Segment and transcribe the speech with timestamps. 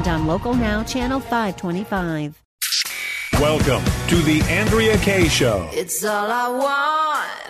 [0.00, 2.42] and on Local Now, Channel 525.
[3.34, 5.68] Welcome to the Andrea Kaye Show.
[5.72, 6.48] It's all I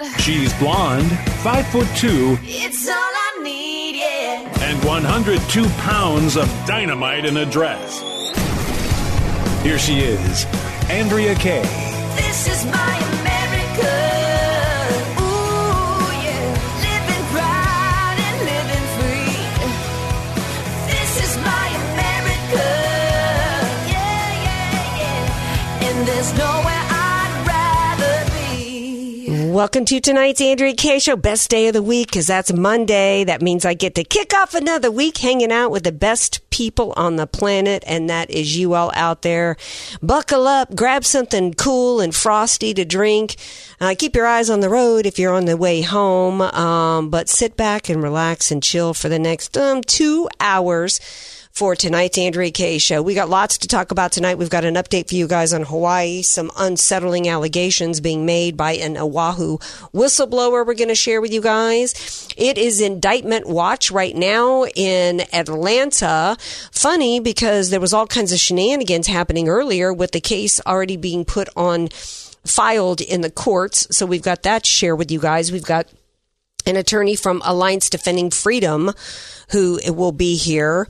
[0.00, 0.20] want.
[0.20, 1.10] She's blonde,
[1.42, 4.64] five foot two, It's all I need, yeah.
[4.64, 8.00] and 102 pounds of dynamite in a dress.
[9.62, 10.44] Here she is,
[10.90, 11.62] Andrea Kaye.
[12.16, 13.09] This is my
[29.30, 33.24] Welcome to tonight's Andrea Kaye Show, best day of the week, because that's Monday.
[33.24, 36.94] That means I get to kick off another week hanging out with the best people
[36.96, 39.56] on the planet, and that is you all out there.
[40.00, 43.36] Buckle up, grab something cool and frosty to drink.
[43.80, 47.28] Uh, keep your eyes on the road if you're on the way home, um, but
[47.28, 51.00] sit back and relax and chill for the next um, two hours
[51.52, 53.02] for tonight's Andrea Kaye show.
[53.02, 54.38] We got lots to talk about tonight.
[54.38, 58.72] We've got an update for you guys on Hawaii, some unsettling allegations being made by
[58.72, 59.58] an Oahu
[59.92, 62.28] whistleblower we're going to share with you guys.
[62.36, 66.36] It is indictment watch right now in Atlanta.
[66.72, 71.24] Funny because there was all kinds of shenanigans happening earlier with the case already being
[71.24, 71.88] put on
[72.44, 73.86] filed in the courts.
[73.94, 75.52] So we've got that to share with you guys.
[75.52, 75.86] We've got
[76.66, 78.92] an attorney from Alliance Defending Freedom
[79.50, 80.88] who will be here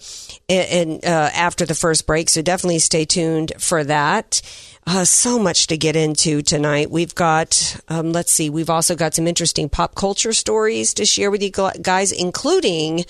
[0.48, 2.28] and uh, after the first break.
[2.28, 4.42] So definitely stay tuned for that.
[4.86, 6.90] Uh, so much to get into tonight.
[6.90, 11.30] We've got, um, let's see, we've also got some interesting pop culture stories to share
[11.30, 13.04] with you guys, including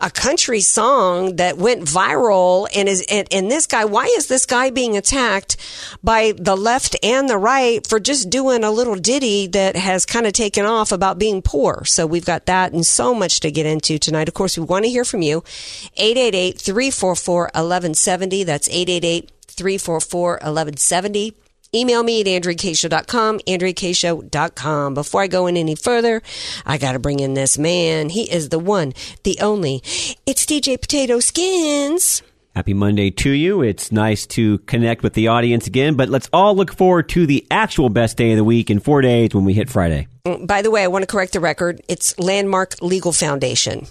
[0.00, 2.66] a country song that went viral.
[2.74, 5.58] And is and, and this guy, why is this guy being attacked
[6.02, 10.26] by the left and the right for just doing a little ditty that has kind
[10.26, 11.84] of taken off about being poor?
[11.84, 14.28] So we've got that and so much to get into tonight.
[14.28, 15.44] Of course, we want to hear from you.
[15.96, 18.44] 888 344 1170.
[18.44, 21.34] That's 888 344 1170.
[21.74, 24.92] Email me at andreakashow.com, andreakashow.com.
[24.92, 26.20] Before I go in any further,
[26.66, 28.10] I got to bring in this man.
[28.10, 29.82] He is the one, the only.
[30.26, 32.22] It's DJ Potato Skins.
[32.54, 33.62] Happy Monday to you.
[33.62, 37.46] It's nice to connect with the audience again, but let's all look forward to the
[37.50, 40.08] actual best day of the week in four days when we hit Friday.
[40.26, 41.80] Mm, by the way, I want to correct the record.
[41.88, 43.86] It's Landmark Legal Foundation.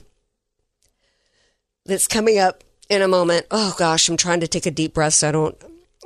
[1.91, 3.47] That's coming up in a moment.
[3.52, 5.57] Oh gosh, I'm trying to take a deep breath so I don't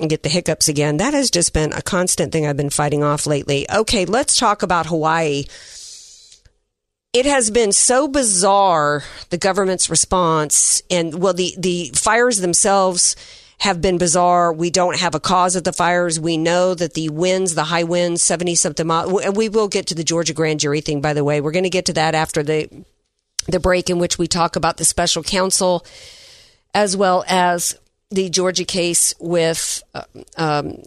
[0.08, 0.98] get the hiccups again.
[0.98, 3.70] That has just been a constant thing I've been fighting off lately.
[3.72, 5.44] Okay, let's talk about Hawaii.
[7.14, 13.16] It has been so bizarre, the government's response, and well, the, the fires themselves
[13.60, 14.52] have been bizarre.
[14.52, 16.20] We don't have a cause of the fires.
[16.20, 19.86] We know that the winds, the high winds, 70 something miles, and we will get
[19.88, 21.42] to the Georgia grand jury thing, by the way.
[21.42, 22.86] We're going to get to that after the,
[23.48, 25.86] the break in which we talk about the special counsel
[26.74, 27.80] as well as
[28.12, 30.04] the Georgia case with uh,
[30.38, 30.84] um,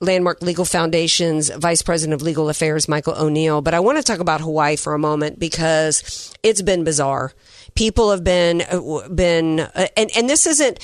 [0.00, 3.60] Landmark Legal Foundation's Vice President of Legal Affairs, Michael O'Neill.
[3.60, 7.32] But I want to talk about Hawaii for a moment because it's been bizarre.
[7.74, 10.78] People have been uh, been, uh, and and this isn't.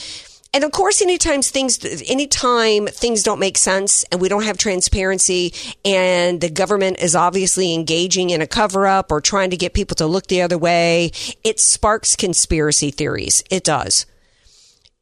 [0.55, 5.53] And of course, anytime things, anytime things don't make sense and we don't have transparency
[5.85, 9.97] and the government is obviously engaging in a cover up or trying to get people
[9.97, 11.11] to look the other way,
[11.43, 13.43] it sparks conspiracy theories.
[13.51, 14.07] It does.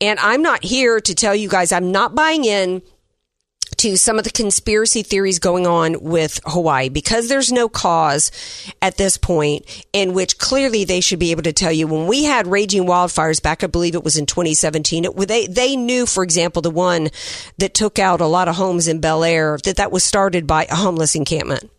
[0.00, 2.80] And I'm not here to tell you guys I'm not buying in
[3.76, 8.30] to some of the conspiracy theories going on with Hawaii because there's no cause
[8.80, 12.24] at this point in which clearly they should be able to tell you when we
[12.24, 15.04] had raging wildfires back, I believe it was in 2017.
[15.04, 17.08] It, they they knew, for example, the one
[17.58, 20.64] that took out a lot of homes in Bel Air that that was started by
[20.66, 21.70] a homeless encampment.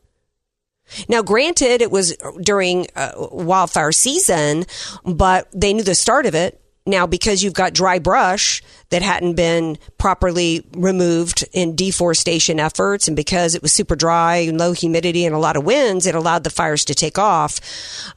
[1.08, 4.66] Now, granted, it was during uh, wildfire season,
[5.06, 6.60] but they knew the start of it.
[6.86, 13.16] Now, because you've got dry brush that hadn't been properly removed in deforestation efforts, and
[13.16, 16.44] because it was super dry and low humidity and a lot of winds, it allowed
[16.44, 17.60] the fires to take off.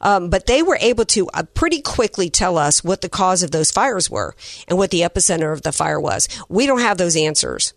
[0.01, 3.51] Um, but they were able to uh, pretty quickly tell us what the cause of
[3.51, 4.35] those fires were
[4.67, 6.27] and what the epicenter of the fire was.
[6.49, 7.73] We don't have those answers.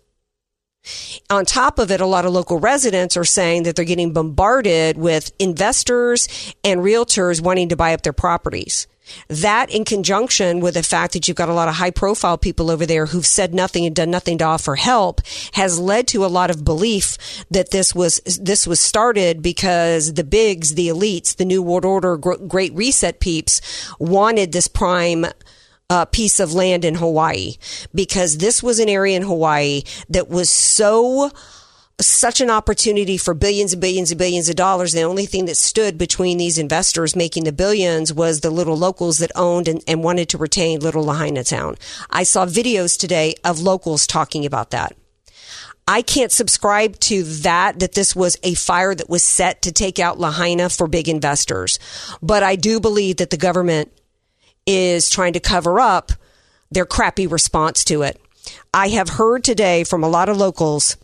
[1.29, 4.97] On top of it, a lot of local residents are saying that they're getting bombarded
[4.97, 6.27] with investors
[6.63, 8.87] and realtors wanting to buy up their properties.
[9.27, 12.69] That in conjunction with the fact that you've got a lot of high profile people
[12.69, 15.21] over there who've said nothing and done nothing to offer help
[15.53, 17.17] has led to a lot of belief
[17.49, 22.17] that this was this was started because the bigs, the elites, the new world order
[22.17, 23.61] great reset peeps
[23.99, 25.25] wanted this prime
[25.89, 27.55] uh, piece of land in Hawaii
[27.93, 31.31] because this was an area in Hawaii that was so
[32.07, 34.93] such an opportunity for billions and billions and billions of dollars.
[34.93, 39.17] The only thing that stood between these investors making the billions was the little locals
[39.19, 41.75] that owned and, and wanted to retain Little Lahaina Town.
[42.09, 44.95] I saw videos today of locals talking about that.
[45.87, 49.99] I can't subscribe to that, that this was a fire that was set to take
[49.99, 51.79] out Lahaina for big investors.
[52.21, 53.91] But I do believe that the government
[54.65, 56.11] is trying to cover up
[56.69, 58.21] their crappy response to it.
[58.73, 60.97] I have heard today from a lot of locals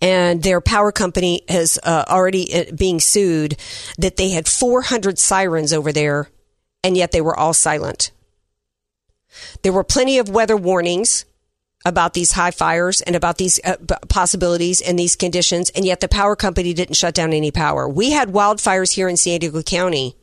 [0.00, 3.56] and their power company is uh, already uh, being sued
[3.98, 6.28] that they had 400 sirens over there
[6.84, 8.10] and yet they were all silent.
[9.62, 11.24] There were plenty of weather warnings
[11.84, 13.76] about these high fires and about these uh,
[14.08, 17.88] possibilities and these conditions, and yet the power company didn't shut down any power.
[17.88, 20.16] We had wildfires here in San Diego County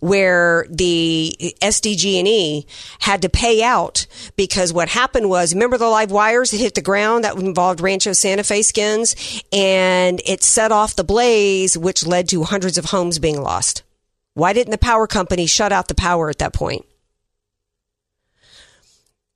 [0.00, 2.66] where the SDG&E
[3.00, 4.06] had to pay out
[4.36, 8.12] because what happened was, remember the live wires that hit the ground that involved Rancho
[8.12, 13.18] Santa Fe skins and it set off the blaze, which led to hundreds of homes
[13.18, 13.82] being lost.
[14.34, 16.84] Why didn't the power company shut out the power at that point?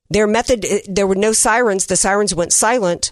[0.09, 1.87] Their method, eh, there were no sirens.
[1.87, 3.11] The sirens went silent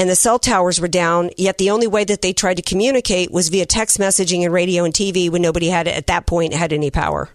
[0.00, 3.30] and the cell towers were down, yet the only way that they tried to communicate
[3.30, 6.72] was via text messaging and radio and TV when nobody had, at that point, had
[6.72, 7.28] any power.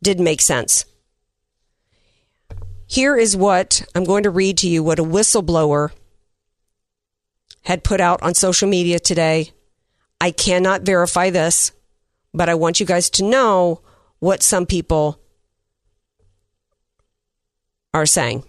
[0.00, 0.84] Didn't make sense.
[2.86, 5.90] Here is what I'm going to read to you what a whistleblower
[7.64, 9.50] had put out on social media today.
[10.20, 11.72] I cannot verify this,
[12.32, 13.82] but I want you guys to know
[14.20, 15.20] what some people
[17.92, 18.44] are saying.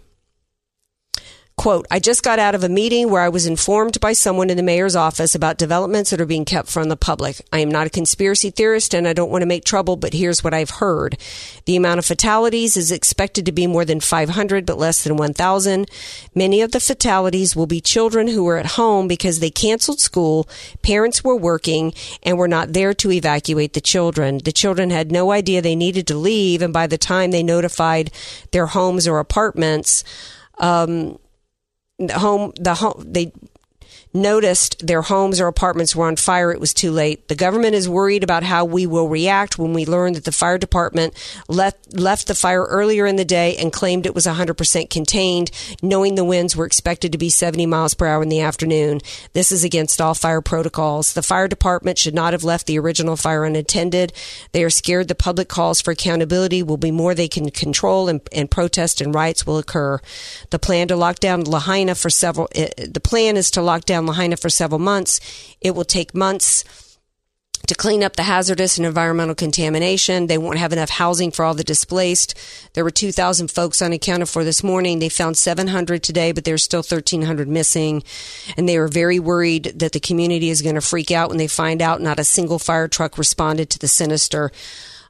[1.62, 4.58] Quote, I just got out of a meeting where I was informed by someone in
[4.58, 7.40] the mayor's office about developments that are being kept from the public.
[7.54, 10.44] I am not a conspiracy theorist and I don't want to make trouble, but here's
[10.44, 11.20] what I've heard.
[11.66, 15.88] The amount of fatalities is expected to be more than 500, but less than 1,000.
[16.34, 20.50] Many of the fatalities will be children who were at home because they canceled school,
[20.82, 21.94] parents were working,
[22.24, 24.40] and were not there to evacuate the children.
[24.40, 28.10] The children had no idea they needed to leave, and by the time they notified
[28.50, 30.04] their homes or apartments,
[30.58, 31.20] um,
[32.08, 33.32] the home the home they
[34.14, 37.28] noticed their homes or apartments were on fire, it was too late.
[37.28, 40.58] The government is worried about how we will react when we learn that the fire
[40.58, 41.14] department
[41.48, 46.16] left, left the fire earlier in the day and claimed it was 100% contained, knowing
[46.16, 49.00] the winds were expected to be 70 miles per hour in the afternoon.
[49.34, 51.14] This is against all fire protocols.
[51.14, 54.14] The fire department should not have left the original fire unattended.
[54.52, 58.22] They are scared the public calls for accountability will be more they can control and,
[58.32, 60.00] and protest and riots will occur.
[60.50, 64.38] The plan to lock down Lahaina for several, the plan is to lock down Lahaina
[64.38, 65.20] for several months.
[65.62, 66.64] It will take months
[67.68, 70.28] to clean up the hazardous and environmental contamination.
[70.28, 72.38] They won't have enough housing for all the displaced.
[72.74, 75.00] There were 2,000 folks unaccounted for this morning.
[75.00, 78.04] They found 700 today, but there's still 1,300 missing.
[78.58, 81.48] And they are very worried that the community is going to freak out when they
[81.48, 84.52] find out not a single fire truck responded to the sinister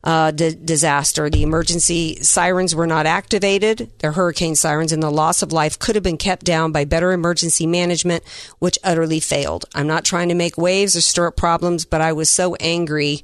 [0.03, 1.29] uh, d- disaster.
[1.29, 5.95] The emergency sirens were not activated, they're hurricane sirens, and the loss of life could
[5.95, 8.23] have been kept down by better emergency management,
[8.59, 9.65] which utterly failed.
[9.75, 13.23] I'm not trying to make waves or stir up problems, but I was so angry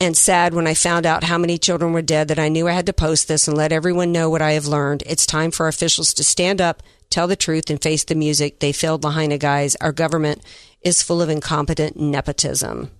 [0.00, 2.72] and sad when I found out how many children were dead that I knew I
[2.72, 5.04] had to post this and let everyone know what I have learned.
[5.06, 8.58] It's time for officials to stand up, tell the truth, and face the music.
[8.58, 9.76] They failed Lahaina guys.
[9.76, 10.42] Our government
[10.82, 12.90] is full of incompetent nepotism.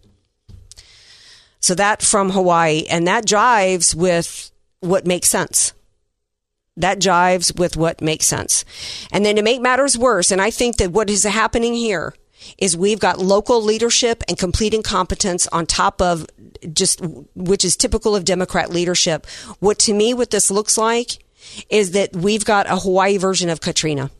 [1.63, 4.51] So that from Hawaii, and that jives with
[4.81, 5.73] what makes sense.
[6.77, 8.65] That jives with what makes sense.
[9.11, 12.15] And then to make matters worse, and I think that what is happening here
[12.59, 16.27] is we've got local leadership and complete incompetence on top of
[16.73, 17.01] just,
[17.35, 19.27] which is typical of Democrat leadership.
[19.61, 21.25] What to me, what this looks like
[21.71, 24.11] is that we've got a Hawaii version of Katrina.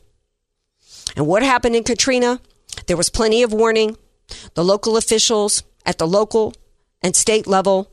[1.15, 2.39] And what happened in Katrina?
[2.87, 3.97] There was plenty of warning.
[4.53, 6.53] The local officials at the local,
[7.03, 7.89] and state level.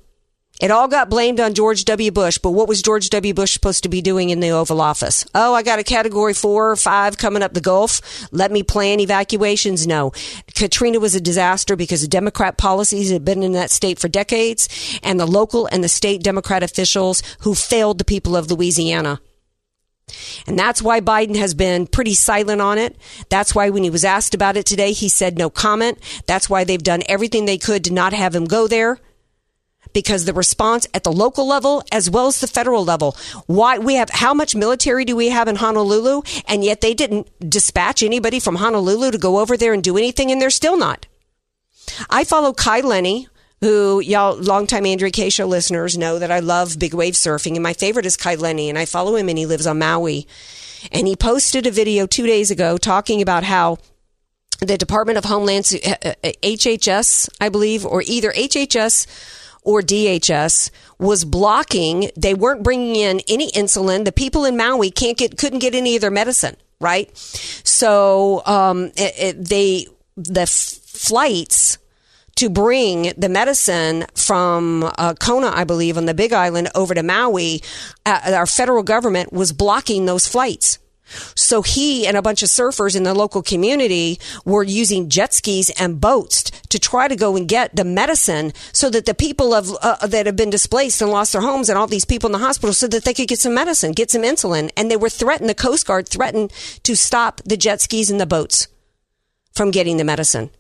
[0.61, 2.11] It all got blamed on George W.
[2.11, 3.33] Bush, but what was George W.
[3.33, 5.25] Bush supposed to be doing in the Oval Office?
[5.35, 8.03] Oh, I got a category four or five coming up the Gulf.
[8.31, 9.87] Let me plan evacuations.
[9.87, 10.13] No.
[10.55, 14.69] Katrina was a disaster because of Democrat policies had been in that state for decades
[15.03, 19.19] and the local and the state Democrat officials who failed the people of Louisiana.
[20.47, 22.97] And that's why Biden has been pretty silent on it.
[23.29, 25.99] That's why when he was asked about it today, he said no comment.
[26.27, 28.99] That's why they've done everything they could to not have him go there
[29.93, 33.95] because the response at the local level as well as the federal level why we
[33.95, 38.39] have how much military do we have in Honolulu and yet they didn't dispatch anybody
[38.39, 41.07] from Honolulu to go over there and do anything and they're still not
[42.09, 43.27] I follow Kai Lenny
[43.61, 47.63] who y'all longtime Andrea Kaye show listeners know that I love big wave surfing and
[47.63, 50.27] my favorite is Kai Lenny and I follow him and he lives on Maui
[50.91, 53.79] and he posted a video 2 days ago talking about how
[54.61, 59.07] the Department of Homeland HHS uh, uh, uh, I believe or either HHS
[59.63, 62.11] or DHS was blocking.
[62.17, 64.05] They weren't bringing in any insulin.
[64.05, 67.15] The people in Maui can't get, couldn't get any of their medicine, right?
[67.17, 69.87] So, um, it, it, they,
[70.17, 71.79] the f- flights
[72.37, 77.03] to bring the medicine from uh, Kona, I believe, on the Big Island over to
[77.03, 77.63] Maui,
[78.07, 80.79] uh, our federal government was blocking those flights.
[81.35, 85.71] So he and a bunch of surfers in the local community were using jet skis
[85.71, 89.77] and boats to try to go and get the medicine so that the people of
[89.83, 92.39] uh, that have been displaced and lost their homes and all these people in the
[92.39, 94.71] hospital so that they could get some medicine, get some insulin.
[94.77, 96.53] And they were threatened, the Coast Guard threatened
[96.85, 98.69] to stop the jet skis and the boats
[99.53, 100.51] from getting the medicine.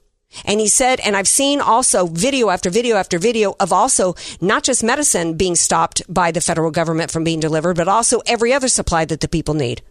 [0.44, 4.62] And he said, and I've seen also video after video after video of also not
[4.62, 8.68] just medicine being stopped by the federal government from being delivered, but also every other
[8.68, 9.82] supply that the people need.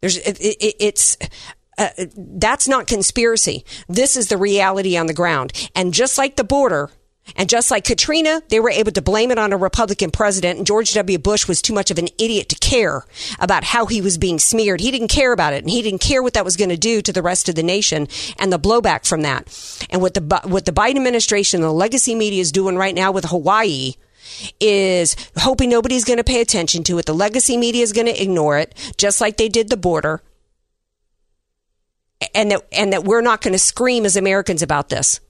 [0.00, 1.16] There's, it, it, it's,
[1.78, 3.64] uh, that's not conspiracy.
[3.88, 5.52] This is the reality on the ground.
[5.74, 6.90] And just like the border,
[7.36, 10.66] and just like Katrina, they were able to blame it on a Republican president, and
[10.66, 11.18] George W.
[11.18, 13.04] Bush was too much of an idiot to care
[13.38, 14.80] about how he was being smeared.
[14.80, 17.00] He didn't care about it, and he didn't care what that was going to do
[17.02, 19.48] to the rest of the nation and the blowback from that.
[19.90, 23.10] And what the what the Biden administration, and the legacy media is doing right now
[23.10, 23.94] with Hawaii
[24.60, 27.06] is hoping nobody's going to pay attention to it.
[27.06, 30.22] The legacy media is going to ignore it, just like they did the border.
[32.34, 35.20] And that, and that we're not going to scream as Americans about this.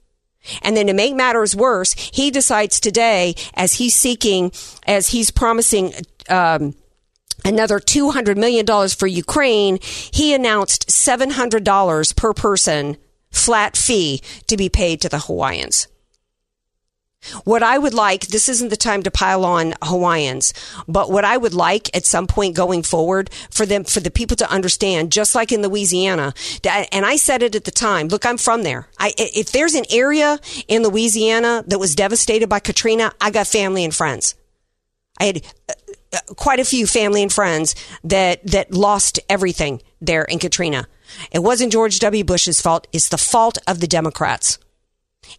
[0.63, 4.53] And then to make matters worse, he decides today, as he's seeking,
[4.87, 5.93] as he's promising,
[6.29, 6.75] um,
[7.45, 12.97] another $200 million for Ukraine, he announced $700 per person
[13.31, 15.89] flat fee to be paid to the Hawaiians.
[17.45, 20.53] What I would like, this isn't the time to pile on Hawaiians,
[20.87, 24.37] but what I would like at some point going forward for them, for the people
[24.37, 28.39] to understand, just like in Louisiana, and I said it at the time, look, I'm
[28.39, 28.89] from there.
[28.99, 30.39] I, if there's an area
[30.69, 34.35] in Louisiana that was devastated by Katrina, I got family and friends.
[35.21, 35.73] I had uh,
[36.13, 40.89] uh, quite a few family and friends that, that lost everything there in Katrina.
[41.31, 42.25] It wasn't George W.
[42.25, 42.87] Bush's fault.
[42.93, 44.59] It's the fault of the Democrats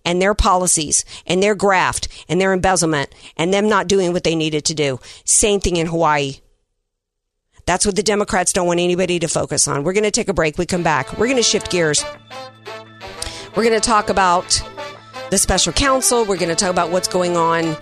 [0.03, 4.35] and their policies and their graft and their embezzlement and them not doing what they
[4.35, 4.99] needed to do.
[5.23, 6.35] Same thing in Hawaii.
[7.65, 9.83] That's what the Democrats don't want anybody to focus on.
[9.83, 10.57] We're going to take a break.
[10.57, 11.17] We come back.
[11.17, 12.03] We're going to shift gears.
[13.55, 14.61] We're going to talk about
[15.31, 16.25] the special counsel.
[16.25, 17.75] We're going to talk about what's going on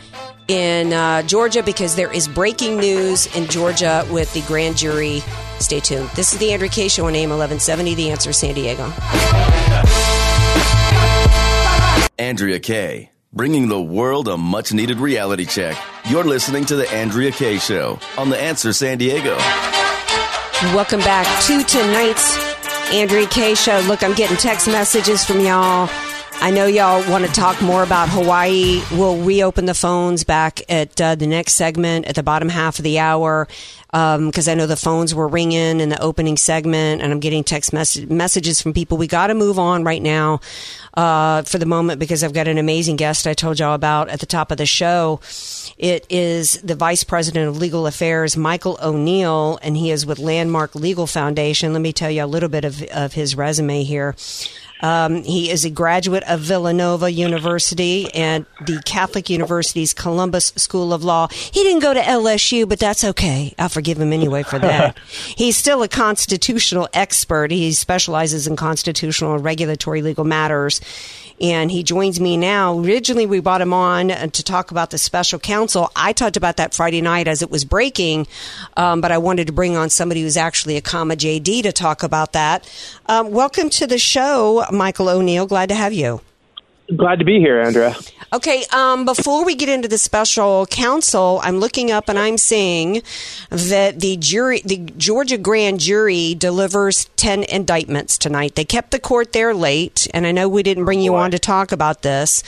[0.48, 5.22] in uh, Georgia because there is breaking news in Georgia with the grand jury.
[5.60, 6.10] Stay tuned.
[6.10, 8.92] This is the Andrea Kaye Show on AM 1170, The Answer San Diego.
[12.20, 15.76] Andrea Kaye, bringing the world a much needed reality check.
[16.10, 19.36] You're listening to The Andrea Kaye Show on The Answer San Diego.
[20.76, 22.38] Welcome back to tonight's
[22.94, 23.80] Andrea Kaye Show.
[23.88, 25.90] Look, I'm getting text messages from y'all.
[26.44, 28.82] I know y'all want to talk more about Hawaii.
[28.92, 32.84] We'll reopen the phones back at uh, the next segment at the bottom half of
[32.84, 33.48] the hour
[33.94, 37.46] because um, I know the phones were ringing in the opening segment, and I'm getting
[37.46, 38.98] text mes- messages from people.
[38.98, 40.42] We got to move on right now
[40.96, 44.20] uh, for the moment because I've got an amazing guest I told y'all about at
[44.20, 45.22] the top of the show.
[45.78, 50.76] It is the Vice President of Legal Affairs, Michael O'Neill, and he is with Landmark
[50.76, 51.72] Legal Foundation.
[51.72, 54.16] Let me tell you a little bit of, of his resume here.
[54.84, 61.06] Um, he is a graduate of Villanova University and the Catholic University's Columbus School of
[61.06, 61.30] Law.
[61.30, 63.56] He didn't go to LSU, but that's okay.
[63.58, 65.00] I'll forgive him anyway for that.
[65.38, 67.50] He's still a constitutional expert.
[67.50, 70.82] He specializes in constitutional and regulatory legal matters
[71.42, 72.78] and he joins me now.
[72.78, 75.92] Originally, we brought him on to talk about the special counsel.
[75.96, 78.28] I talked about that Friday night as it was breaking,
[78.78, 82.04] um, but I wanted to bring on somebody who's actually a comma JD to talk
[82.04, 82.70] about that.
[83.08, 85.46] Um, welcome to the show, Michael O'Neill.
[85.46, 86.22] Glad to have you.
[86.98, 87.96] Glad to be here, Andrea.
[88.34, 93.04] Okay, um, before we get into the special counsel, I'm looking up and I'm seeing
[93.50, 98.56] that the jury, the Georgia grand jury, delivers ten indictments tonight.
[98.56, 101.40] They kept the court there late, and I know we didn't bring you on to
[101.40, 102.44] talk about this,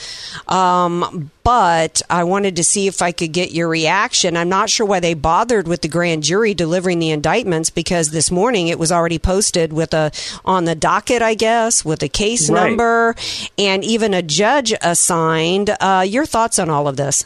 [0.48, 4.36] um, but I wanted to see if I could get your reaction.
[4.36, 8.32] I'm not sure why they bothered with the grand jury delivering the indictments because this
[8.32, 10.10] morning it was already posted with a
[10.44, 12.70] on the docket, I guess, with a case Right.
[12.70, 13.14] number
[13.56, 15.70] and even a judge assigned.
[15.80, 17.24] Uh, your thoughts on all of this?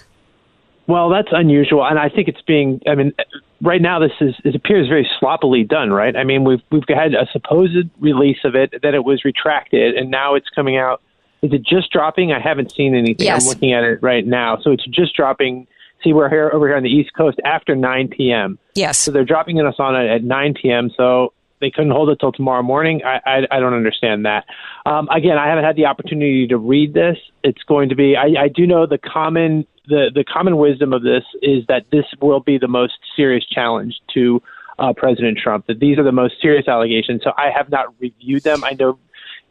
[0.86, 2.82] Well, that's unusual, and I think it's being.
[2.86, 3.14] I mean,
[3.62, 5.90] right now this is it appears very sloppily done.
[5.94, 6.14] Right?
[6.14, 10.10] I mean, we've we've had a supposed release of it, then it was retracted, and
[10.10, 11.00] now it's coming out.
[11.42, 12.32] Is it just dropping?
[12.32, 13.26] I haven't seen anything.
[13.26, 13.44] Yes.
[13.44, 15.66] I'm looking at it right now, so it's just dropping.
[16.04, 18.58] See, we're here over here on the East Coast after 9 p.m.
[18.74, 18.98] Yes.
[18.98, 20.90] So they're dropping us on it at 9 p.m.
[20.96, 23.02] So they couldn't hold it till tomorrow morning.
[23.04, 24.44] I I, I don't understand that.
[24.86, 27.16] Um, again, I haven't had the opportunity to read this.
[27.42, 28.16] It's going to be.
[28.16, 32.04] I, I do know the common the the common wisdom of this is that this
[32.20, 34.42] will be the most serious challenge to
[34.78, 35.66] uh, President Trump.
[35.66, 37.22] That these are the most serious allegations.
[37.22, 38.64] So I have not reviewed them.
[38.64, 38.98] I know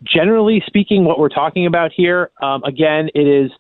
[0.04, 3.52] generally speaking, what we're talking about here, um, again, it is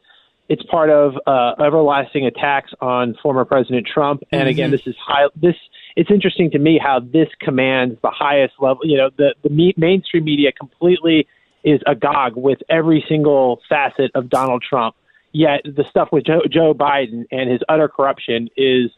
[0.49, 4.23] it's part of uh, everlasting attacks on former President Trump.
[4.31, 5.27] And again, this is high.
[5.35, 5.55] This
[5.95, 8.81] it's interesting to me how this commands the highest level.
[8.83, 11.27] You know, the the me- mainstream media completely
[11.63, 14.95] is agog with every single facet of Donald Trump.
[15.31, 18.89] Yet the stuff with Joe, Joe Biden and his utter corruption is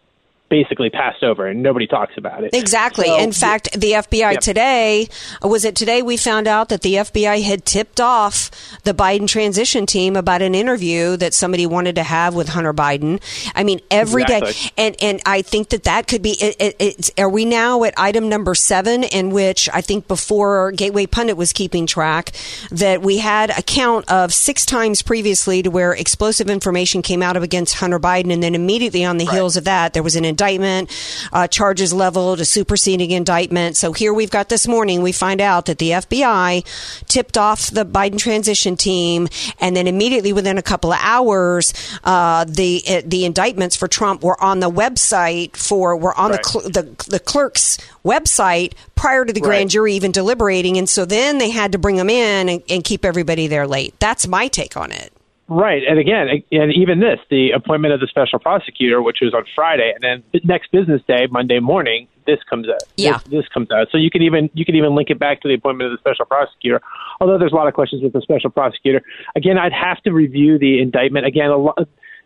[0.51, 2.51] basically passed over, and nobody talks about it.
[2.53, 3.05] Exactly.
[3.07, 4.41] So- In fact, the FBI Yep.
[4.41, 5.07] today
[5.41, 8.51] was it today we found out that the FBI had tipped off
[8.83, 13.21] the Biden transition team about an interview that somebody wanted to have with Hunter Biden.
[13.55, 14.71] I mean, every day, Exactly.
[14.77, 16.31] and and I think that that could be.
[16.41, 20.71] It, it, it's, are we now at item number seven, in which I think before
[20.73, 22.31] Gateway Pundit was keeping track
[22.71, 27.37] that we had a count of six times previously to where explosive information came out
[27.37, 30.25] of against Hunter Biden, and then immediately on the heels of that, there was an
[30.41, 30.89] indictment,
[31.31, 33.77] uh, charges leveled, a superseding indictment.
[33.77, 36.63] So here we've got this morning, we find out that the FBI
[37.07, 39.27] tipped off the Biden transition team,
[39.59, 44.23] and then immediately within a couple of hours, uh, the uh, the indictments for Trump
[44.23, 46.41] were on the website for were on Right.
[46.41, 49.69] the, cl- the the clerk's website prior to the grand Right.
[49.69, 53.05] jury even deliberating, and so then they had to bring them in and, and keep
[53.05, 53.93] everybody there late.
[53.99, 55.13] That's my take on it.
[55.53, 59.43] Right, and again, and even this, the appointment of the special prosecutor, which was on
[59.53, 62.81] Friday, and then the next business day, Monday morning, this comes out.
[62.95, 63.17] Yeah.
[63.17, 63.87] this, this comes out.
[63.91, 65.99] So you can even you can even link it back to the appointment of the
[65.99, 66.81] special prosecutor.
[67.19, 69.01] Although there's a lot of questions with the special prosecutor.
[69.35, 71.25] Again, I'd have to review the indictment.
[71.25, 71.77] Again, a lot.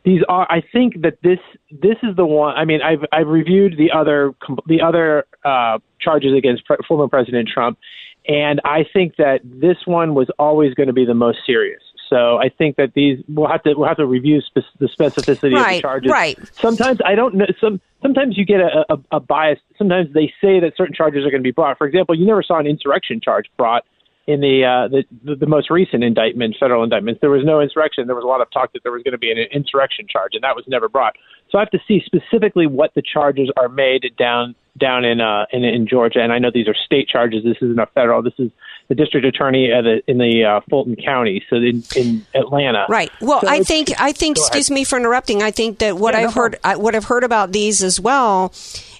[0.03, 0.45] These are.
[0.51, 1.39] I think that this
[1.71, 2.55] this is the one.
[2.55, 4.35] I mean, I've I've reviewed the other
[4.67, 7.79] the other uh, charges against pre- former President Trump,
[8.27, 11.81] and I think that this one was always going to be the most serious.
[12.09, 15.57] So I think that these we'll have to we'll have to review spe- the specificity
[15.57, 16.11] of the charges.
[16.11, 16.37] right.
[16.53, 17.45] Sometimes I don't know.
[17.59, 19.59] Some sometimes you get a, a, a bias.
[19.77, 21.77] Sometimes they say that certain charges are going to be brought.
[21.77, 23.83] For example, you never saw an insurrection charge brought
[24.27, 27.21] in the, uh, the the the most recent indictment, federal indictments.
[27.21, 28.07] There was no insurrection.
[28.07, 30.31] There was a lot of talk that there was going to be an insurrection charge,
[30.33, 31.15] and that was never brought.
[31.51, 35.45] So I have to see specifically what the charges are made down down in uh
[35.51, 36.21] in, in Georgia.
[36.21, 37.43] And I know these are state charges.
[37.43, 38.23] This isn't a federal.
[38.23, 38.51] This is
[38.87, 42.85] the district attorney at the, in the uh, Fulton County, so in, in Atlanta.
[42.89, 43.11] Right.
[43.21, 44.37] Well, So I think I think.
[44.37, 45.41] Excuse me for interrupting.
[45.41, 48.53] I think that what Yeah, I've heard, I, what I've heard about these as well,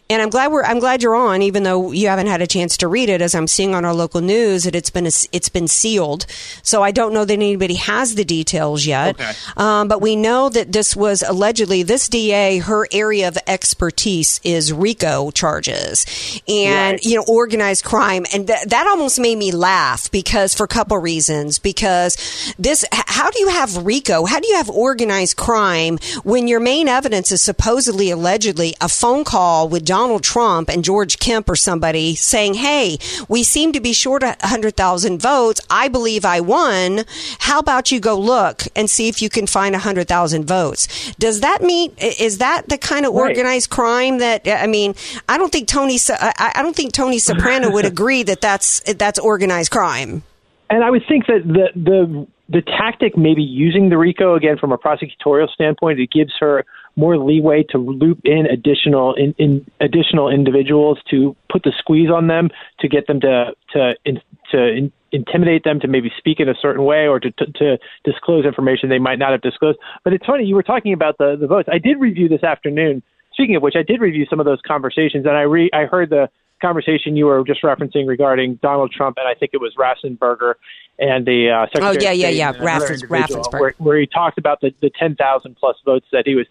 [0.10, 2.78] and I'm glad we're I'm glad you're on, even though you haven't had a chance
[2.78, 3.21] to read it.
[3.21, 6.26] As I'm seeing on our local news, that it's been a, it's been sealed,
[6.63, 9.19] so I don't know that anybody has the details yet.
[9.19, 9.32] Okay.
[9.58, 12.60] Um, but we know that this was allegedly this DA.
[12.60, 16.06] Her area of expertise is RICO charges,
[16.48, 17.06] and Right.
[17.06, 19.75] you know organized crime, and th- that almost made me laugh
[20.12, 21.60] because for a couple reasons.
[21.60, 22.18] Because
[22.58, 24.26] this, how do you have RICO?
[24.26, 29.24] How do you have organized crime when your main evidence is supposedly, allegedly, a phone
[29.24, 33.94] call with Donald Trump and George Kemp or somebody saying, "Hey, we seem to be
[33.94, 35.62] short a hundred thousand votes.
[35.70, 37.04] I believe I won.
[37.40, 40.88] How about you go look and see if you can find a hundred thousand votes?"
[41.20, 43.30] Does that mean is that the kind of Right.
[43.30, 44.96] organized crime that I mean?
[45.30, 46.00] I don't think Tony.
[46.10, 50.23] I don't think Tony Soprano would agree that that's that's organized crime.
[50.69, 54.71] And I would think that the the the tactic, maybe using the RICO again from
[54.71, 56.63] a prosecutorial standpoint, it gives her
[56.95, 62.28] more leeway to loop in additional in, in additional individuals to put the squeeze on
[62.28, 62.49] them
[62.80, 66.56] to get them to to in, to in, intimidate them to maybe speak in a
[66.62, 69.78] certain way or to, to to disclose information they might not have disclosed.
[70.04, 71.69] But it's funny you were talking about the the votes.
[71.71, 73.04] I did review this afternoon.
[73.34, 76.10] Speaking of which, I did review some of those conversations, and I re I heard
[76.10, 76.30] the
[76.65, 80.56] conversation you were just referencing regarding Donald Trump, and I think it was Raffensperger
[80.97, 83.60] and the uh, Secretary Oh, yeah, yeah, yeah, Raffens- Raffensperger.
[83.60, 86.47] where, where he talked about the, the 10,000 plus votes that he was.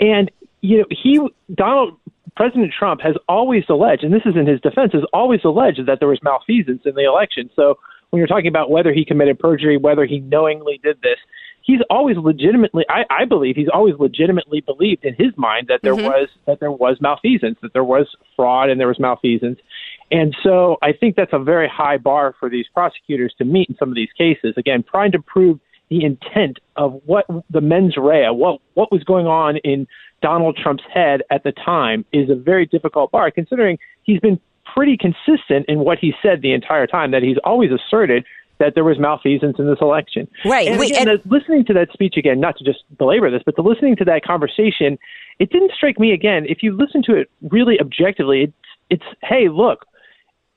[0.00, 1.20] And, you know, he,
[1.54, 1.98] Donald,
[2.36, 5.98] President Trump has always alleged, and this is in his defense, has always alleged that
[6.00, 7.48] there was malfeasance in the election.
[7.56, 7.78] So
[8.10, 11.16] when you're talking about whether he committed perjury, whether he knowingly did this,
[11.66, 12.84] he's always legitimately.
[12.88, 16.06] I, I believe he's always legitimately believed in his mind that there Mm-hmm.
[16.06, 19.58] was that there was malfeasance, that there was fraud, and there was malfeasance.
[20.10, 23.76] And so I think that's a very high bar for these prosecutors to meet in
[23.76, 24.54] some of these cases.
[24.56, 29.26] Again, trying to prove the intent of what the mens rea, what what was going
[29.26, 29.86] on in
[30.22, 34.38] Donald Trump's head at the time, is a very difficult bar, considering he's been
[34.74, 37.10] pretty consistent in what he said the entire time.
[37.10, 38.24] That he's always asserted
[38.58, 40.26] that there was malfeasance in this election.
[40.44, 40.66] Right.
[40.68, 43.42] And We- again, and- the- listening to that speech again, not to just belabor this,
[43.44, 44.98] but to listening to that conversation,
[45.38, 46.46] it didn't strike me again.
[46.48, 48.52] If you listen to it really objectively, it's
[48.88, 49.84] it's hey, look,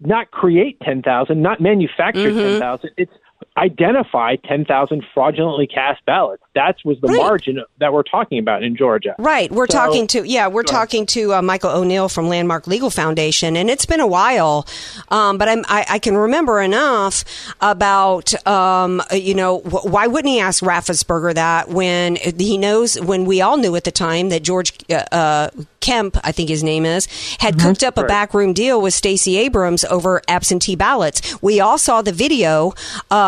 [0.02, 2.60] not create 10,000, not manufacture Mm-hmm.
[2.60, 2.92] 10,000.
[2.98, 3.12] It's
[3.58, 6.42] identify 10,000 fraudulently cast ballots.
[6.56, 7.18] That was the Right.
[7.18, 9.16] margin that we're talking about in Georgia.
[9.20, 9.52] Right.
[9.52, 13.56] We're So- talking to, yeah, we're talking to uh, Michael O'Neill from Landmark Legal Foundation,
[13.58, 14.66] and it's been a while,
[15.10, 17.24] um, but I'm, I, I can remember enough
[17.62, 23.26] about, um, you know, wh- why wouldn't he ask Raffensperger that when he knows, when
[23.26, 25.50] we all knew at the time that George uh, uh,
[25.82, 27.08] Kemp, I think his name is,
[27.40, 31.42] had cooked up a backroom deal with Stacey Abrams over absentee ballots.
[31.42, 32.74] We all saw the video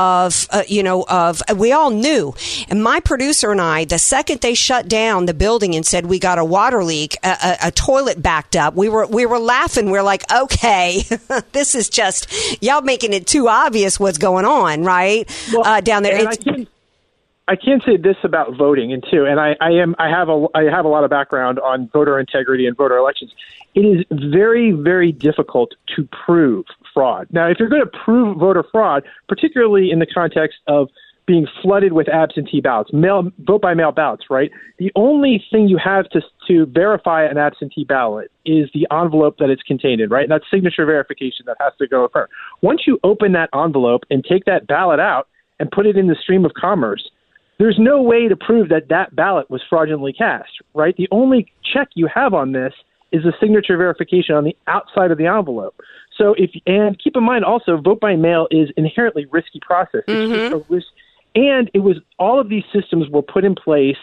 [0.01, 2.33] of, uh, you know, of, we all knew.
[2.69, 6.17] And my producer and I, the second they shut down the building and said we
[6.17, 9.91] got a water leak, a, a, a toilet backed up, we were, we were laughing.
[9.91, 11.03] We're like, okay,
[11.51, 12.31] this is just,
[12.63, 15.29] y'all making it too obvious what's going on, right?
[15.53, 16.27] Well, uh, down there.
[16.27, 16.67] I can
[17.47, 20.45] I can say this about voting, and too, and I, I am I have a
[20.55, 23.33] I have a lot of background on voter integrity and voter elections.
[23.75, 27.27] It is very very difficult to prove fraud.
[27.32, 30.89] Now, if you're going to prove voter fraud, particularly in the context of
[31.27, 34.51] being flooded with absentee ballots, mail vote by mail ballots, right?
[34.80, 39.49] The only thing you have to to verify an absentee ballot is the envelope that
[39.49, 40.23] it's contained in, right?
[40.23, 42.27] And that's signature verification that has to go occur.
[42.62, 45.27] Once you open that envelope and take that ballot out
[45.60, 47.10] and put it in the stream of commerce,
[47.60, 50.95] there's no way to prove that that ballot was fraudulently cast, right?
[50.97, 52.73] The only check you have on this
[53.12, 55.80] is the signature verification on the outside of the envelope.
[56.21, 60.01] So if and keep in mind also, vote by mail is inherently risky process.
[60.07, 60.34] It's mm-hmm.
[60.34, 60.88] just a risk,
[61.36, 63.97] and it was all of these systems were put in place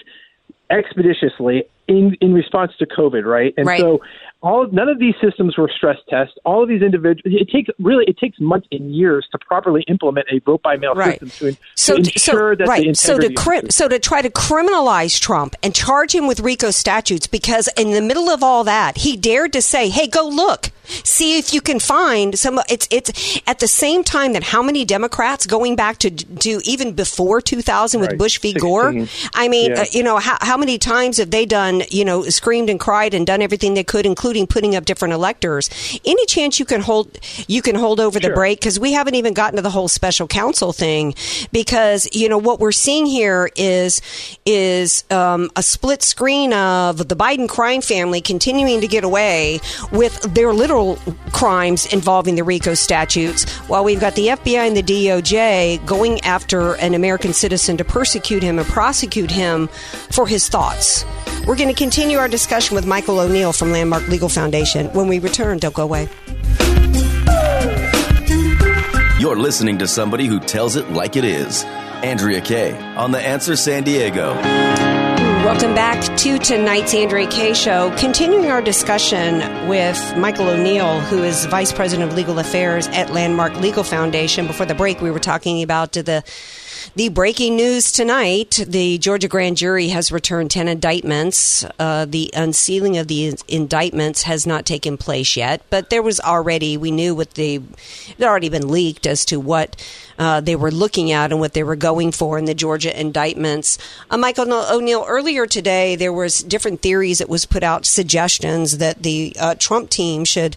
[0.70, 3.54] expeditiously in in response to COVID, right?
[3.56, 3.80] And Right.
[3.80, 4.00] so
[4.40, 6.34] all none of these systems were stress tests.
[6.44, 10.26] All of these individuals, it takes really it takes months and years to properly implement
[10.30, 11.18] a vote by mail Right.
[11.20, 12.96] system to, so, to so ensure that the right.
[12.96, 16.70] So to the cri- so to try to criminalize Trump and charge him with RICO
[16.70, 20.70] statutes because in the middle of all that he dared to say, "Hey, go look,
[20.84, 24.84] see if you can find some." It's it's at the same time that how many
[24.84, 28.18] Democrats going back to to even before 2000 with Right.
[28.18, 28.52] Bush v.
[28.52, 28.94] Gore.
[29.34, 29.80] I mean, Yeah.
[29.82, 33.14] uh, you know how how many times have they done you know screamed and cried
[33.14, 35.70] and done everything they could, including putting up different electors.
[36.04, 39.34] Any chance you can hold you can hold over the break because we haven't even
[39.34, 41.14] gotten to the whole special counsel thing
[41.52, 44.00] because you know what we're seeing here is
[44.44, 49.60] is um, a split screen of the Biden crime family continuing to get away
[49.92, 50.96] with their literal
[51.32, 56.74] crimes involving the RICO statutes, while we've got the FBI and the DOJ going after
[56.76, 59.68] an American citizen to persecute him and prosecute him
[60.10, 61.04] for his thoughts.
[61.48, 64.88] We're going to continue our discussion with Michael O'Neill from Landmark Legal Foundation.
[64.88, 66.06] When we return, don't go away.
[69.18, 71.64] You're listening to somebody who tells it like it is.
[71.64, 74.34] Andrea Kaye on The Answer San Diego.
[74.34, 77.96] Welcome back to tonight's Andrea Kaye show.
[77.96, 83.58] Continuing our discussion with Michael O'Neill, who is Vice President of Legal Affairs at Landmark
[83.58, 84.46] Legal Foundation.
[84.46, 86.22] Before the break, we were talking about the
[86.94, 88.64] the breaking news tonight.
[88.66, 91.64] The Georgia grand jury has returned 10 indictments.
[91.78, 96.76] Uh, the unsealing of the indictments has not taken place yet, but there was already,
[96.76, 99.76] we knew what the, it had already been leaked as to what
[100.18, 103.78] uh, they were looking at and what they were going for in the Georgia indictments.
[104.10, 109.02] Uh, Michael O'Neill, earlier today, there was different theories that was put out, suggestions that
[109.02, 110.56] the uh, Trump team should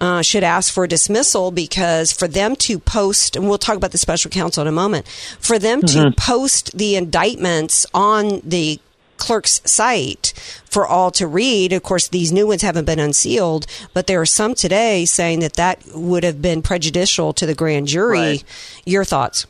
[0.00, 3.98] uh, should ask for dismissal because for them to post, and we'll talk about the
[3.98, 5.08] special counsel in a moment,
[5.40, 8.80] for them to post the indictments on the
[9.18, 10.32] clerk's site
[10.64, 11.72] for all to read.
[11.72, 15.54] Of course, these new ones haven't been unsealed, but there are some today saying that
[15.54, 18.18] that would have been prejudicial to the grand jury.
[18.18, 18.44] Right.
[18.86, 19.46] Your thoughts?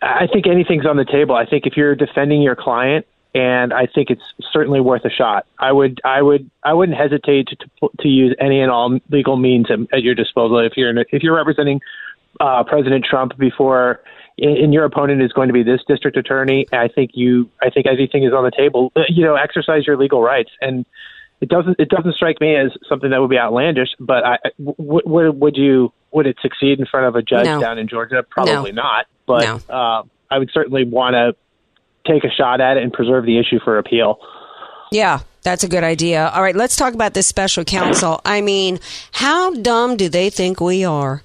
[0.00, 1.34] I think anything's on the table.
[1.34, 5.46] I think if you're defending your client, and I think it's certainly worth a shot.
[5.58, 9.36] I would, I would, I wouldn't hesitate to to, to use any and all legal
[9.36, 11.80] means at, at your disposal if you're if you're representing
[12.40, 14.00] uh, President Trump before.
[14.40, 16.66] And your opponent is going to be this district attorney.
[16.72, 17.50] I think you.
[17.60, 18.92] I think everything is on the table.
[18.94, 20.86] Uh, You know, exercise your legal rights, and
[21.40, 21.76] it doesn't.
[21.80, 23.88] It doesn't strike me as something that would be outlandish.
[23.98, 25.92] But I, w- w- would you?
[26.12, 27.60] Would it succeed in front of a judge No.
[27.60, 28.24] down in Georgia?
[28.30, 29.06] Probably not.
[29.26, 29.74] But No.
[29.74, 31.34] uh, I would certainly want to
[32.10, 34.18] take a shot at it and preserve the issue for appeal.
[34.90, 36.28] Yeah, that's a good idea.
[36.34, 38.20] All right, let's talk about this special counsel.
[38.22, 38.80] I mean,
[39.12, 41.22] how dumb do they think we are?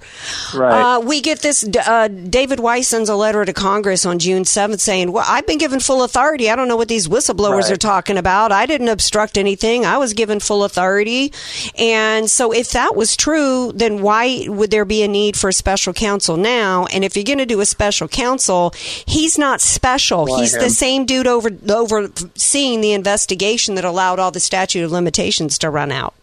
[0.55, 0.95] Right.
[0.95, 1.65] Uh, we get this.
[1.85, 5.57] Uh, David Weiss sends a letter to Congress on June 7th saying, Well, I've been
[5.57, 6.49] given full authority.
[6.49, 7.71] I don't know what these whistleblowers Right.
[7.71, 8.53] are talking about.
[8.53, 9.85] I didn't obstruct anything.
[9.85, 11.33] I was given full authority.
[11.77, 15.53] And so, if that was true, then why would there be a need for a
[15.53, 16.85] special counsel now?
[16.93, 18.73] And if you're going to do a special counsel,
[19.05, 20.37] he's not special.
[20.37, 23.83] He's the same dude over overseeing the investigation that
[24.13, 26.13] allowed all the statute of limitations to run out.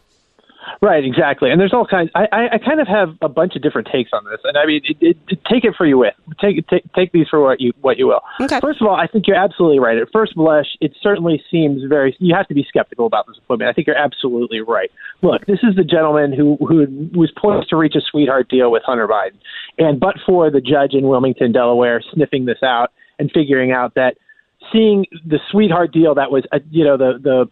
[0.82, 1.50] Right, exactly.
[1.50, 2.10] And there's all kinds.
[2.14, 4.80] I, I, kind of have a bunch of different takes on this, and I mean,
[4.84, 6.14] it, it, it- take it for you with.
[6.40, 8.20] Take, take take these for what you what you will.
[8.40, 8.60] Okay.
[8.60, 9.98] First of all, I think you're absolutely right.
[9.98, 12.16] At first blush, it certainly seems very.
[12.18, 13.68] You have to be skeptical about this appointment.
[13.68, 14.90] I think you're absolutely right.
[15.22, 18.82] Look, this is the gentleman who who was poised to reach a sweetheart deal with
[18.86, 19.38] Hunter Biden,
[19.76, 24.16] and but for the judge in Wilmington, Delaware, sniffing this out and figuring out that
[24.72, 27.50] seeing the sweetheart deal that was, uh, you know, the the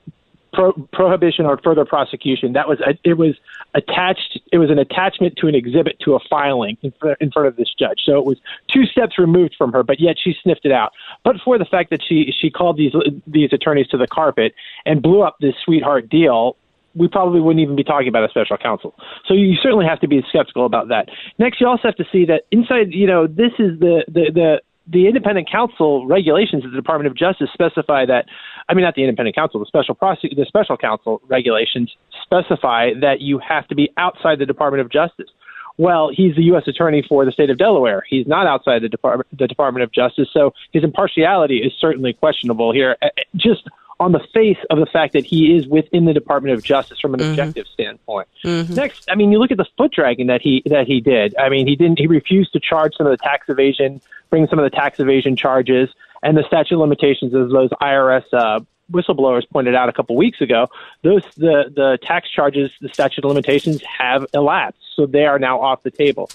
[0.53, 2.53] pro- prohibition or further prosecution.
[2.53, 3.37] That was it was
[3.75, 4.41] attached.
[4.53, 7.57] It was an attachment to an exhibit to a filing in, fr- in front of
[7.57, 8.01] this judge.
[8.05, 8.39] So it was
[8.73, 10.93] two steps removed from her, but yet she sniffed it out.
[11.25, 12.93] But for the fact that she she called these
[13.27, 16.57] these attorneys to the carpet and blew up this sweetheart deal.
[16.95, 18.93] We probably wouldn't even be talking about a special counsel.
[19.27, 21.11] So you certainly have to be skeptical about that.
[21.39, 24.61] Next, you also have to see that inside, you know, this is the the the
[24.91, 28.27] the independent counsel regulations of the Department of Justice specify that,
[28.69, 33.21] I mean, not the independent counsel, the special prosec- the special counsel regulations specify that
[33.21, 35.31] you have to be outside the Department of Justice.
[35.79, 36.67] Well, he's the U.S.
[36.67, 38.03] attorney for the state of Delaware.
[38.09, 42.73] He's not outside the Department, the Department of Justice, so his impartiality is certainly questionable
[42.73, 42.97] here.
[43.01, 43.69] Uh, Just
[44.01, 47.15] on the face of the fact that he is within the Department of Justice from
[47.15, 47.31] an mm-hmm.
[47.31, 48.29] objective standpoint.
[48.45, 48.75] Mm-hmm.
[48.75, 51.35] Next, I mean, you look at the foot dragging that he that he did.
[51.37, 51.99] I mean, he didn't.
[51.99, 54.01] He refused to charge some of the tax evasion,
[54.31, 55.91] bring some of the tax evasion charges,
[56.23, 60.41] and the statute of limitations, as those IRS uh, whistleblowers pointed out a couple weeks
[60.41, 60.69] ago.
[61.03, 65.61] Those the the tax charges, the statute of limitations have elapsed, so they are now
[65.61, 66.31] off the table.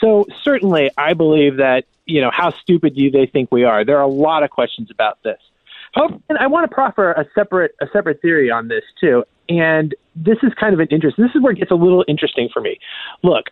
[0.00, 3.84] So certainly, I believe that you know how stupid do they think we are?
[3.84, 5.40] There are a lot of questions about this.
[6.28, 9.24] And I want to proffer a separate a separate theory on this too.
[9.48, 11.16] And this is kind of an interest.
[11.16, 12.78] This is where it gets a little interesting for me.
[13.22, 13.46] Look,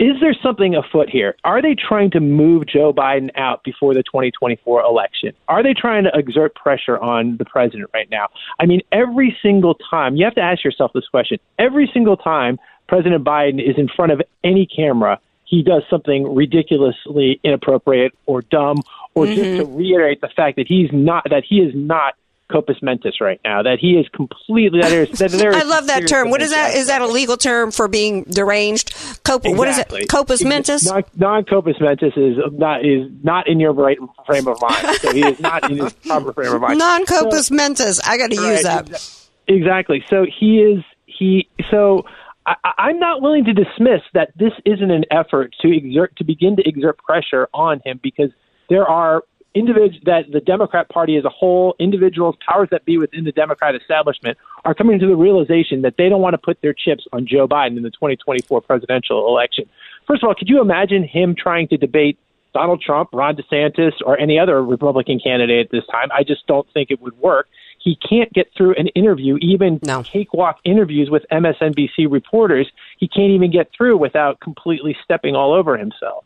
[0.00, 1.36] is there something afoot here?
[1.44, 5.32] Are they trying to move Joe Biden out before the 2024 election?
[5.46, 8.28] Are they trying to exert pressure on the president right now?
[8.58, 11.38] I mean, every single time, you have to ask yourself this question.
[11.58, 17.40] Every single time President Biden is in front of any camera, he does something ridiculously
[17.44, 18.78] inappropriate or dumb
[19.14, 19.70] or just mm-hmm.
[19.70, 22.14] to reiterate the fact that he's not that he is not
[22.52, 23.62] Copus mentis right now.
[23.62, 24.80] That he is completely.
[24.82, 26.30] That there's, that there is I love that term.
[26.30, 28.94] What is that a legal term for being deranged?
[29.24, 30.08] Cop- What is it?
[30.08, 30.84] Copus mentis?
[30.86, 34.96] Non, non-Copus mentis is not is not in your right frame of mind.
[34.98, 36.78] So he is not in his proper frame of mind.
[36.78, 38.00] Non copus mentis.
[38.06, 38.86] I got to use that.
[38.86, 40.04] exa- Exactly.
[40.10, 41.48] So he is he.
[41.70, 42.04] So
[42.46, 46.24] I, I- I'm not willing to dismiss that this isn't an effort to exert to
[46.24, 48.30] begin to exert pressure on him because
[48.68, 49.22] there are
[49.54, 53.74] individuals that the Democrat Party as a whole, individuals, powers that be within the Democrat
[53.74, 57.26] establishment, are coming to the realization that they don't want to put their chips on
[57.26, 59.68] Joe Biden in the 2024 presidential election.
[60.06, 62.18] First of all, could you imagine him trying to debate
[62.52, 66.08] Donald Trump, Ron DeSantis, or any other Republican candidate at this time?
[66.12, 67.48] I just don't think it would work.
[67.78, 70.02] He can't get through an interview, even No.
[70.02, 72.70] cakewalk interviews with MSNBC reporters.
[72.98, 76.24] He can't even get through without completely stepping all over himself.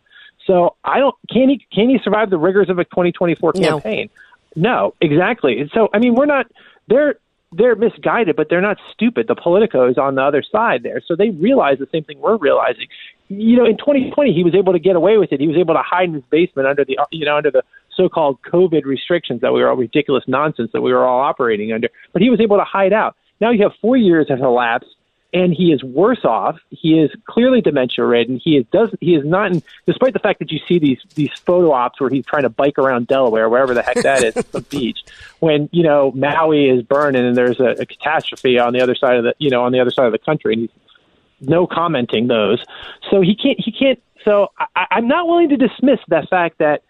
[0.48, 1.14] So I don't.
[1.30, 1.64] Can he?
[1.72, 3.80] Can he survive the rigors of a 2024 No.
[3.80, 4.10] campaign?
[4.56, 5.60] No, exactly.
[5.60, 6.46] And So I mean, we're not.
[6.88, 7.16] They're
[7.52, 9.26] they're misguided, but they're not stupid.
[9.28, 12.36] The Politico is on the other side there, so they realize the same thing we're
[12.36, 12.88] realizing.
[13.28, 15.40] You know, in 2020, he was able to get away with it.
[15.40, 17.62] He was able to hide in his basement under the you know under the
[17.94, 21.88] so-called COVID restrictions that we were all ridiculous nonsense that we were all operating under.
[22.12, 23.16] But he was able to hide out.
[23.40, 24.94] Now you have four years have elapsed
[25.32, 26.58] and he is worse off.
[26.70, 28.40] He is clearly dementia ridden.
[28.42, 31.32] He is does he is not, in, despite the fact that you see these these
[31.44, 34.62] photo ops where he's trying to bike around Delaware, wherever the heck that is, some
[34.70, 34.98] beach,
[35.40, 39.16] when you know Maui is burning and there's a, a catastrophe on the other side
[39.16, 42.28] of the you know on the other side of the country, and he's no commenting
[42.28, 42.64] those.
[43.10, 44.02] So he can't he can't.
[44.24, 46.82] So I, I'm not willing to dismiss the fact that.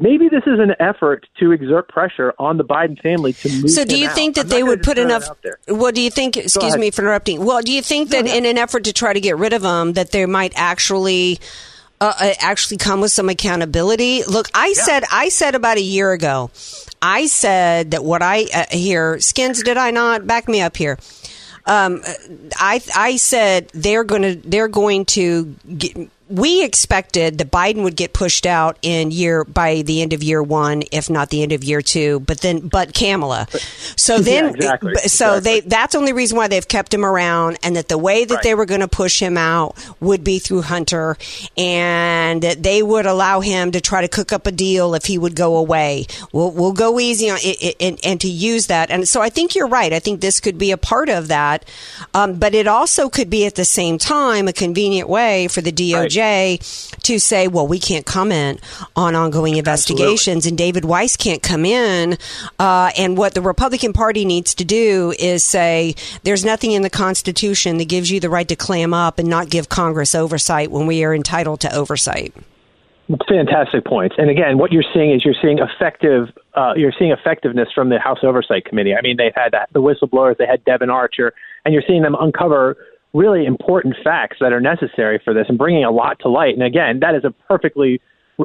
[0.00, 3.70] Maybe this is an effort to exert pressure on the Biden family to move.
[3.70, 4.14] So, do you out.
[4.14, 5.28] think that I'm they would put enough?
[5.28, 5.38] out.
[5.68, 6.36] Well, do you think?
[6.36, 7.44] Excuse me for interrupting.
[7.44, 9.94] Well, do you think that in an effort to try to get rid of them,
[9.94, 11.40] that there might actually
[12.00, 14.24] uh, uh, actually come with some accountability?
[14.24, 16.50] Look, I said I said about a year ago,
[17.02, 19.62] I said that what I uh, hear skins.
[19.62, 20.98] Did I not back me up here?
[21.66, 22.02] Um,
[22.56, 27.96] I I said they're going to they're going to get, we expected that Biden would
[27.96, 31.52] get pushed out in year by the end of year one, if not the end
[31.52, 32.20] of year two.
[32.20, 33.46] But then, but Kamala.
[33.96, 35.40] So then, Yeah, exactly, so exactly.
[35.40, 38.42] they that's the only reason why they've kept him around, and that the way that
[38.42, 41.16] they were going to push him out would be through Hunter,
[41.56, 45.16] and that they would allow him to try to cook up a deal if he
[45.16, 46.06] would go away.
[46.32, 48.90] We'll we'll go easy on it, and, and to use that.
[48.90, 49.92] And so I think you're right.
[49.92, 51.64] I think this could be a part of that,
[52.12, 55.72] um, but it also could be at the same time a convenient way for the
[55.72, 56.17] DOJ
[57.02, 58.60] to say, well, we can't comment
[58.94, 62.18] on ongoing investigations, and David Weiss can't come in.
[62.58, 66.90] Uh, and what the Republican Party needs to do is say, there's nothing in the
[66.90, 70.86] Constitution that gives you the right to clam up and not give Congress oversight when
[70.86, 72.34] we are entitled to oversight.
[73.26, 74.16] Fantastic points.
[74.18, 77.98] And again, what you're seeing is you're seeing effective, uh, you're seeing effectiveness from the
[77.98, 78.94] House Oversight Committee.
[78.94, 81.32] I mean, they've had the whistleblowers, they had Devon Archer,
[81.64, 82.76] and you're seeing them uncover
[83.12, 86.54] really important facts that are necessary for this and bringing a lot to light.
[86.54, 88.00] And again, that is a perfectly,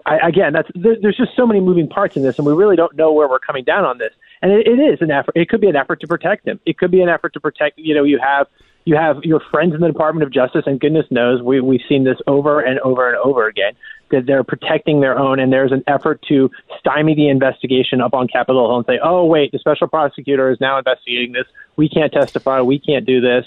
[0.05, 2.75] I, again, that's there, there's just so many moving parts in this, and we really
[2.75, 4.13] don't know where we're coming down on this.
[4.41, 5.35] And it, it is an effort.
[5.35, 6.59] It could be an effort to protect him.
[6.65, 7.77] It could be an effort to protect.
[7.77, 8.47] You know, you have
[8.85, 12.03] you have your friends in the Department of Justice, and goodness knows we we've seen
[12.03, 13.73] this over and over and over again
[14.11, 18.27] that they're protecting their own, and there's an effort to stymie the investigation up on
[18.27, 21.45] Capitol Hill and say, oh wait, the special prosecutor is now investigating this.
[21.77, 22.61] We can't testify.
[22.61, 23.45] We can't do this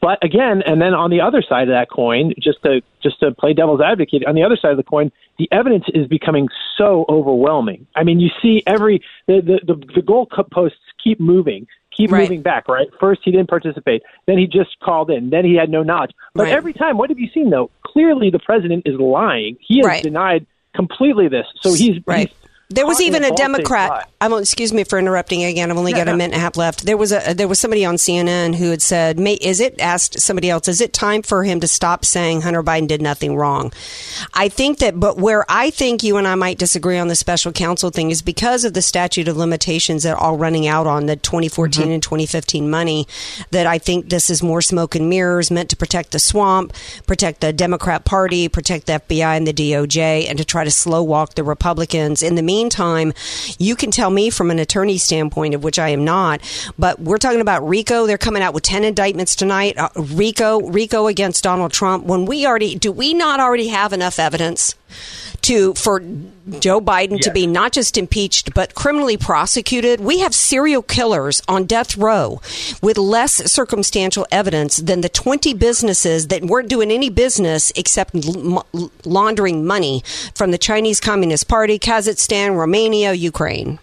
[0.00, 3.32] but again, and then on the other side of that coin, just to just to
[3.32, 7.04] play devil's advocate, on the other side of the coin, the evidence is becoming so
[7.08, 7.86] overwhelming.
[7.96, 12.22] I mean, you see every the the the, the goal posts keep moving, keep Right.
[12.22, 12.68] moving back.
[12.68, 16.12] Right, first he didn't participate, then he just called in, then he had no knowledge.
[16.34, 16.52] But Right.
[16.52, 17.70] every time, what have you seen though?
[17.82, 19.56] Clearly, the president is lying.
[19.60, 20.02] He has Right.
[20.02, 21.46] denied completely this.
[21.62, 22.28] So he's Right.
[22.28, 22.36] he's
[22.70, 23.30] There was even a.
[23.40, 24.10] Democrat.
[24.20, 25.70] I'm excuse me for interrupting again.
[25.70, 26.16] I've only got a no.
[26.16, 26.84] minute and a half left.
[26.84, 30.20] There was a there was somebody on CNN who had said, "May is it asked
[30.20, 30.68] somebody else?
[30.68, 33.72] Is it time for him to stop saying Hunter Biden did nothing wrong?"
[34.34, 37.50] I think that, but where I think you and I might disagree on the special
[37.52, 41.06] counsel thing is because of the statute of limitations that are all running out on
[41.06, 41.92] the 2014 Mm-hmm.
[41.92, 43.06] and 2015 money.
[43.50, 46.74] That I think this is more smoke and mirrors meant to protect the swamp,
[47.06, 51.02] protect the Democrat Party, protect the FBI and the DOJ, and to try to slow
[51.02, 52.22] walk the Republicans.
[52.22, 52.59] In the meantime,
[53.58, 56.40] you can tell me from an attorney standpoint, of which I am not,
[56.78, 58.06] but we're talking about RICO.
[58.06, 59.78] They're coming out with 10 indictments tonight.
[59.78, 62.04] Uh, RICO, RICO against Donald Trump.
[62.04, 64.74] When we already, do we not already have enough evidence?
[65.42, 66.00] To for
[66.58, 71.64] Joe Biden to be not just impeached but criminally prosecuted, we have serial killers on
[71.64, 72.40] death row
[72.82, 78.66] with less circumstantial evidence than the 20 businesses that weren't doing any business except l-
[79.04, 80.02] laundering money
[80.34, 83.78] from the Chinese Communist Party, Kazakhstan, Romania, Ukraine.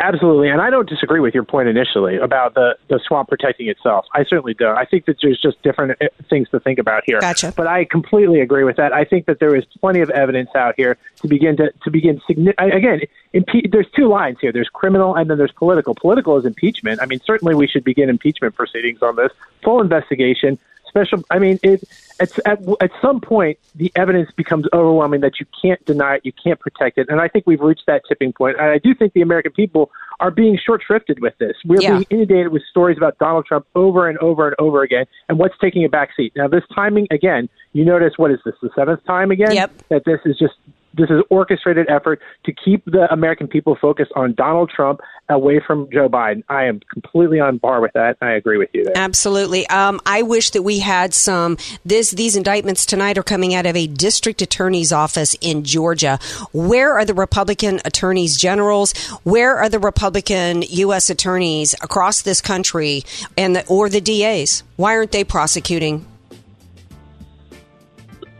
[0.00, 4.06] Absolutely, and I don't disagree with your point initially about the the swamp protecting itself.
[4.14, 4.76] I certainly don't.
[4.76, 7.20] I think that there's just different uh, things to think about here.
[7.20, 7.52] Gotcha.
[7.56, 8.92] But I completely agree with that.
[8.92, 12.20] I think that there is plenty of evidence out here to begin to to begin
[12.28, 13.00] signi- again.
[13.34, 14.52] Impe- there's two lines here.
[14.52, 15.94] There's criminal and then there's political.
[15.94, 17.00] Political is impeachment.
[17.00, 19.32] I mean, certainly we should begin impeachment proceedings on this.
[19.62, 20.58] Full investigation.
[20.88, 21.24] Special.
[21.30, 21.82] I mean, it.
[22.20, 26.32] It's at at some point the evidence becomes overwhelming that you can't deny it, you
[26.32, 28.56] can't protect it, and I think we've reached that tipping point.
[28.58, 31.56] And I do think the American people are being short shrifted with this.
[31.64, 31.90] We're Yeah.
[31.92, 35.56] being inundated with stories about Donald Trump over and over and over again, and what's
[35.58, 36.32] taking a back seat.
[36.36, 39.70] Now, this timing again, you notice what is this the seventh time again Yep.
[39.88, 40.54] that this is just
[40.94, 45.88] this is orchestrated effort to keep the American people focused on Donald Trump away from
[45.92, 46.42] Joe Biden.
[46.48, 48.16] I am completely on par with that.
[48.20, 48.96] I agree with you there.
[48.96, 49.66] Absolutely.
[49.68, 51.56] Um, I wish that we had some.
[51.84, 56.18] This these indictments tonight are coming out of a district attorney's office in Georgia.
[56.52, 58.92] Where are the Republican attorneys generals?
[59.22, 61.10] Where are the Republican U.S.
[61.10, 63.02] attorneys across this country
[63.36, 64.62] and the, or the DAs?
[64.76, 66.06] Why aren't they prosecuting?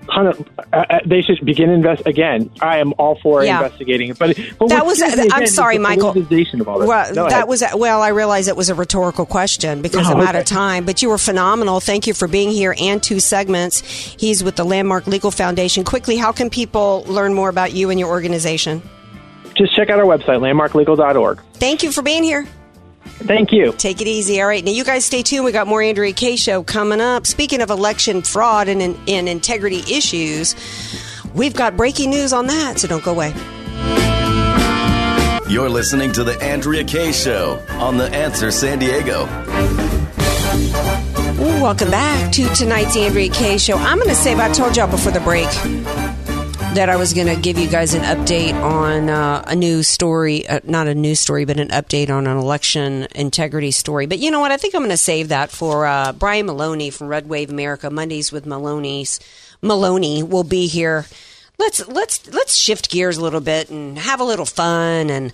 [0.08, 0.32] Uh,
[0.72, 2.50] uh, they should begin invest again.
[2.60, 3.58] I am all for Yeah.
[3.62, 5.00] investigating it, but, but That was.
[5.00, 6.12] I'm again sorry, Michael.
[6.12, 6.88] politicization of all this.
[6.88, 7.62] Well, Go that was.
[7.74, 10.84] Well, I realize it was a rhetorical question because Oh, I'm out of time.
[10.84, 11.80] But you were phenomenal.
[11.80, 13.80] Thank you for being here and two segments.
[13.80, 15.84] He's with the Landmark Legal Foundation.
[15.84, 18.82] Quickly, how can people learn more about you and your organization?
[19.54, 21.40] Just check out our website, landmarklegal.org.
[21.54, 22.46] Thank you for being here.
[23.26, 23.72] Thank you.
[23.72, 24.40] Take it easy.
[24.40, 24.64] All right.
[24.64, 25.44] Now, you guys stay tuned.
[25.44, 27.26] We got more Andrea Kaye Show coming up.
[27.26, 30.54] Speaking of election fraud and, and integrity issues,
[31.34, 33.32] we've got breaking news on that, so don't go away.
[35.48, 39.24] You're listening to The Andrea Kaye Show on The Answer San Diego.
[41.42, 43.76] Ooh, welcome back to tonight's Andrea Kaye Show.
[43.76, 45.48] I'm going to say, I told y'all before the break,
[46.74, 50.48] that I was going to give you guys an update on uh, a new story,
[50.48, 54.06] uh, not a new story, but an update on an election integrity story.
[54.06, 54.52] But you know what?
[54.52, 57.90] I think I'm going to save that for uh, Brian Maloney from Red Wave America.
[57.90, 59.20] Mondays with Maloney's
[59.60, 61.04] Maloney will be here.
[61.58, 65.32] Let's let's let's shift gears a little bit and have a little fun and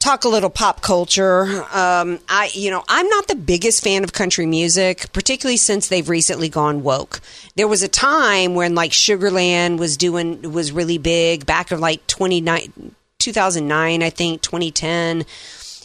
[0.00, 1.44] talk a little pop culture.
[1.72, 6.08] Um, I, you know, I'm not the biggest fan of country music, particularly since they've
[6.08, 7.20] recently gone woke.
[7.54, 12.04] There was a time when like Sugarland was doing was really big back in like
[12.08, 15.24] 29, 2009, I think 2010.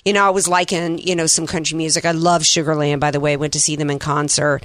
[0.05, 2.05] You know, I was liking you know some country music.
[2.05, 3.37] I love Sugarland, by the way.
[3.37, 4.63] Went to see them in concert.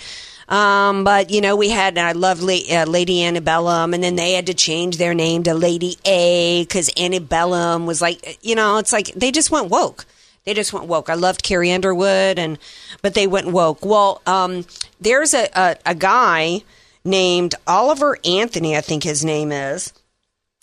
[0.50, 4.32] Um, but you know, we had I love La- uh, Lady Antebellum, and then they
[4.32, 8.92] had to change their name to Lady A because Antebellum was like, you know, it's
[8.92, 10.06] like they just went woke.
[10.44, 11.08] They just went woke.
[11.08, 12.58] I loved Carrie Underwood, and
[13.00, 13.84] but they went woke.
[13.84, 14.66] Well, um,
[15.00, 16.62] there's a, a a guy
[17.04, 19.92] named Oliver Anthony, I think his name is,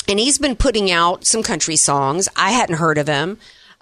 [0.10, 2.28] and he's been putting out some country songs.
[2.36, 3.38] I hadn't heard of him.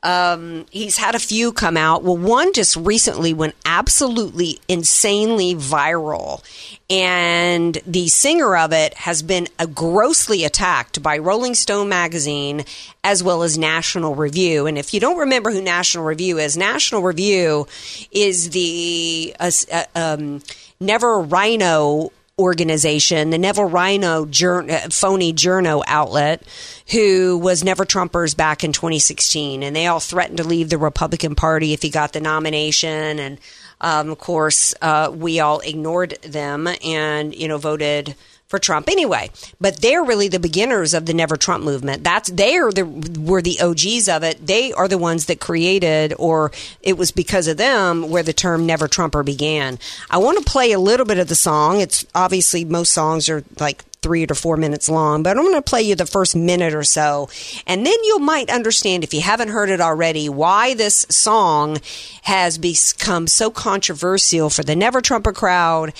[0.06, 2.03] Um, he's had a few come out.
[2.03, 6.43] Well, one just recently went absolutely insanely viral.
[6.91, 12.66] And the singer of it has been grossly attacked by Rolling Stone magazine
[13.03, 14.68] as well as National Review.
[14.68, 17.68] And if you don't remember who National Review is, National Review
[18.12, 20.43] is the uh, uh, um,
[20.80, 26.43] Never RINO organization, the Neville RINO uh, phony journo outlet,
[26.91, 29.63] who was Never Trumpers back in 2016.
[29.63, 33.19] And they all threatened to leave the Republican Party if he got the nomination.
[33.19, 33.39] And
[33.79, 38.15] um, of course, uh, we all ignored them and, you know, voted
[38.48, 39.30] for Trump anyway.
[39.60, 42.04] But they're really the beginners of the Never Trump movement.
[42.04, 44.46] That's they are the were the OGs of it.
[44.46, 48.66] They are the ones that created, or it was because of them where the term
[48.66, 49.80] Never Trumper began.
[50.10, 51.82] I want to play a little bit of the song.
[51.82, 55.64] It's obviously most songs are like three to four minutes long, but I'm going to
[55.64, 57.28] play you the first minute or so.
[57.66, 61.80] And then you might understand, if you haven't heard it already, why this song
[62.22, 65.91] has become so controversial for the Never Trumper crowd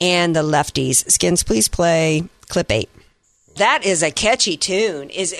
[0.00, 1.08] and the lefties.
[1.08, 2.90] Skins, please play clip eight.
[3.58, 5.08] That is a catchy tune.
[5.10, 5.32] Is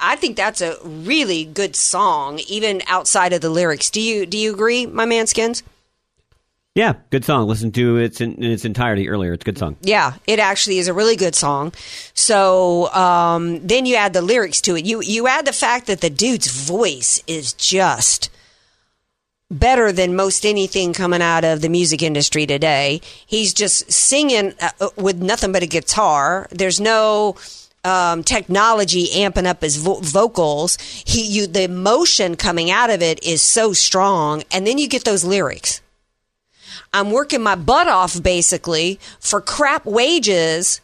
[0.00, 3.90] I think that's a really good song, even outside of the lyrics.
[3.90, 5.62] Do you do you agree, my man Skins?
[6.76, 7.48] Yeah, good song.
[7.48, 9.32] Listen to it in, its entirety earlier.
[9.32, 9.76] It's a good song.
[9.82, 11.72] Yeah, it actually is a really good song.
[12.14, 14.84] So um, then you add the lyrics to it.
[14.84, 18.30] You you add the fact that the dude's voice is just
[19.50, 23.00] better than most anything coming out of the music industry today.
[23.26, 26.46] He's just singing uh, with nothing but a guitar.
[26.52, 27.34] There's no
[27.82, 30.78] um, technology amping up his vo- vocals.
[30.80, 35.02] He, you, the emotion coming out of it is so strong, and then you get
[35.02, 35.80] those lyrics.
[36.92, 40.80] I'm working my butt off basically for crap wages.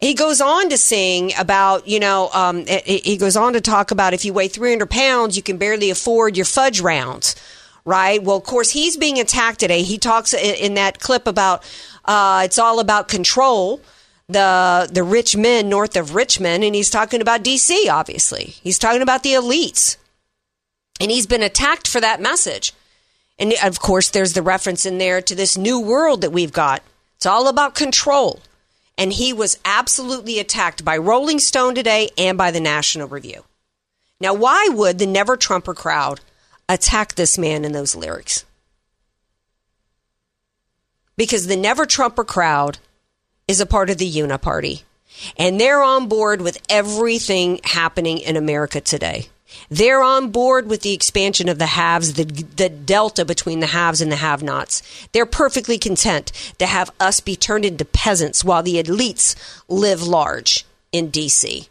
[0.00, 4.14] He goes on to sing about, you know, um, he goes on to talk about
[4.14, 7.36] if you weigh 300 pounds, you can barely afford your fudge rounds,
[7.84, 8.22] right?
[8.22, 9.82] Well, of course, he's being attacked today.
[9.82, 11.62] He talks in that clip about
[12.04, 13.80] uh, it's all about control
[14.28, 17.88] the the rich men north of Richmond, and he's talking about D.C.
[17.88, 19.96] Obviously, he's talking about the elites,
[21.00, 22.72] and he's been attacked for that message.
[23.42, 26.80] And of course, there's the reference in there to this new world that we've got.
[27.16, 28.38] It's all about control.
[28.96, 33.42] And he was absolutely attacked by Rolling Stone today and by the National Review.
[34.20, 36.20] Now, why would the Never Trumper crowd
[36.68, 38.44] attack this man in those lyrics?
[41.16, 42.78] Because the Never Trumper crowd
[43.48, 44.82] is a part of the Uniparty.
[45.36, 49.26] And they're on board with everything happening in America today.
[49.68, 54.00] They're on board with the expansion of the haves, the, the delta between the haves
[54.00, 54.82] and the have nots.
[55.12, 59.34] They're perfectly content to have us be turned into peasants while the elites
[59.68, 61.68] live large in D.C.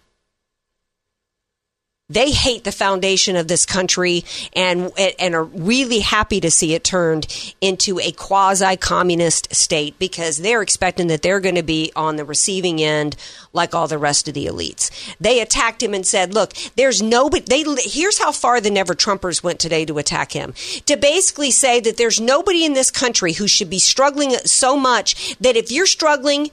[2.14, 6.84] They hate the foundation of this country and and are really happy to see it
[6.84, 7.28] turned
[7.62, 12.26] into a quasi communist state because they're expecting that they're going to be on the
[12.26, 13.16] receiving end
[13.54, 14.90] like all the rest of the elites.
[15.20, 19.44] They attacked him and said, "Look, there's nobody they here's how far the never Trumpers
[19.44, 20.54] went today to attack him.
[20.86, 25.38] To basically say that there's nobody in this country who should be struggling so much
[25.40, 26.52] that if you're struggling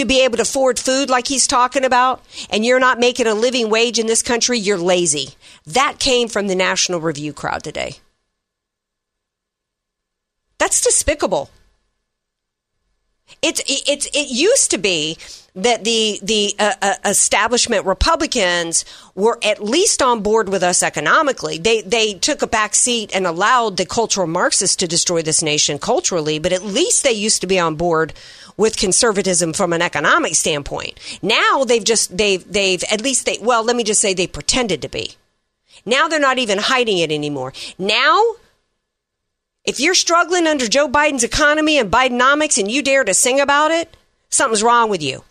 [0.00, 3.34] to be able to afford food like he's talking about and you're not making a
[3.34, 5.30] living wage in this country, you're lazy.
[5.66, 7.96] That came from the National Review crowd today.
[10.58, 11.50] That's despicable.
[13.42, 15.16] It's it's it used to be
[15.54, 21.58] that the the uh, uh, establishment Republicans were at least on board with us economically.
[21.58, 25.78] They they took a back seat and allowed the cultural Marxists to destroy this nation
[25.78, 28.12] culturally, but at least they used to be on board
[28.56, 30.98] with conservatism from an economic standpoint.
[31.22, 34.82] Now they've just they've they've at least they well, let me just say they pretended
[34.82, 35.16] to be.
[35.86, 37.52] Now they're not even hiding it anymore.
[37.78, 38.22] Now
[39.64, 43.70] if you're struggling under Joe Biden's economy and Bidenomics and you dare to sing about
[43.70, 43.96] it,
[44.30, 45.24] something's wrong with you.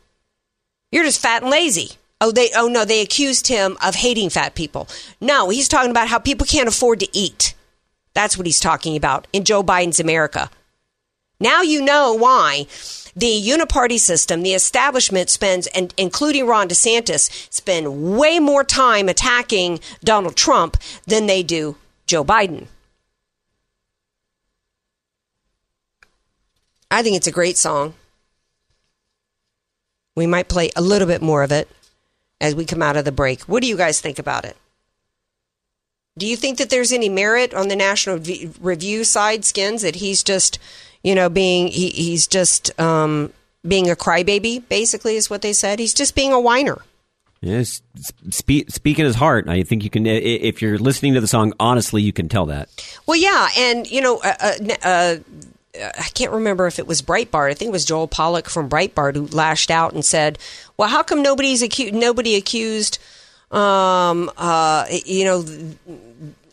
[0.91, 1.91] You're just fat and lazy.
[2.21, 4.87] Oh, they oh no, they accused him of hating fat people.
[5.21, 7.53] No, he's talking about how people can't afford to eat.
[8.13, 10.49] That's what he's talking about in Joe Biden's America.
[11.39, 12.65] Now you know why
[13.15, 19.79] the uniparty system, the establishment spends, and including Ron DeSantis, spend way more time attacking
[20.03, 20.77] Donald Trump
[21.07, 21.77] than they do
[22.07, 22.67] Joe Biden.
[26.91, 27.93] I think it's a great song.
[30.15, 31.69] We might play a little bit more of it
[32.41, 33.41] as we come out of the break.
[33.43, 34.57] What do you guys think about it?
[36.17, 38.17] Do you think that there's any merit on the National
[38.59, 40.59] Review side, Skins, that he's just,
[41.03, 43.31] you know, being he, he's just um,
[43.65, 44.67] being a crybaby?
[44.67, 45.79] Basically, is what they said.
[45.79, 46.79] He's just being a whiner.
[47.41, 47.81] Yes,
[48.31, 49.47] speak, speak in his heart.
[49.47, 52.67] I think you can, if you're listening to the song honestly, you can tell that.
[53.05, 55.15] Well, yeah, and you know, uh, uh, uh,
[55.81, 57.51] I can't remember if it was Breitbart.
[57.51, 60.37] I think it was Joel Pollak from Breitbart who lashed out and said,
[60.77, 61.93] "Well, how come nobody's accused?
[61.93, 62.99] Nobody accused?
[63.51, 65.45] Um, uh, you know,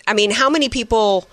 [0.07, 1.29] I mean, how many people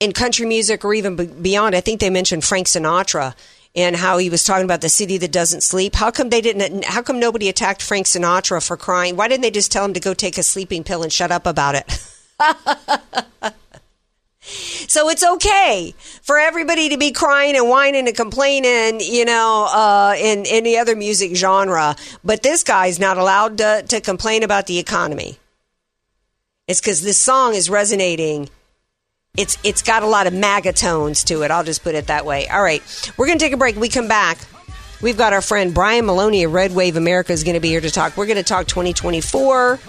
[0.00, 1.74] in country music or even beyond?
[1.74, 3.34] I think they mentioned Frank Sinatra."
[3.72, 5.94] And how he was talking about the city that doesn't sleep.
[5.94, 6.84] How come they didn't?
[6.84, 9.14] How come nobody attacked Frank Sinatra for crying?
[9.14, 11.46] Why didn't they just tell him to go take a sleeping pill and shut up
[11.46, 13.54] about it?
[14.42, 20.14] So it's okay for everybody to be crying and whining and complaining, you know, uh,
[20.18, 21.94] in any other music genre.
[22.24, 25.38] But this guy's not allowed to, to complain about the economy.
[26.66, 28.48] It's because this song is resonating.
[29.36, 31.50] It's it's got a lot of MAGA tones to it.
[31.50, 32.48] I'll just put it that way.
[32.48, 32.82] All right,
[33.16, 33.76] we're gonna take a break.
[33.76, 34.38] We come back.
[35.02, 37.80] We've got our friend Brian Maloney of Red Wave America is going to be here
[37.80, 38.18] to talk.
[38.18, 39.80] We're going to talk 2024.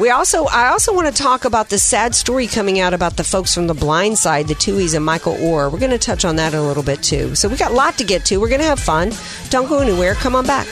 [0.00, 3.22] We also, I also want to talk about the sad story coming out about the
[3.22, 5.70] folks from the Blind Side, the Tuohys and Michael Oher.
[5.70, 7.34] We're going to touch on that a little bit too.
[7.34, 8.38] So we got a lot to get to.
[8.38, 9.12] We're going to have fun.
[9.50, 10.14] Don't go anywhere.
[10.14, 10.66] Come on back.